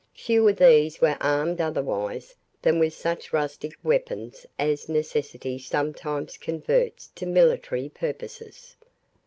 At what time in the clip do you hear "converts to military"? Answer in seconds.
6.37-7.87